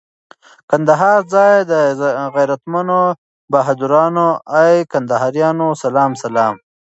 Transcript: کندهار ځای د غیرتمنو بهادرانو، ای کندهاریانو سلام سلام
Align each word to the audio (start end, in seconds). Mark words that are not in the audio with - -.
کندهار 0.69 1.19
ځای 1.33 1.53
د 1.71 1.73
غیرتمنو 2.35 3.01
بهادرانو، 3.51 4.27
ای 4.61 4.75
کندهاریانو 4.91 5.67
سلام 5.83 6.11
سلام 6.23 6.55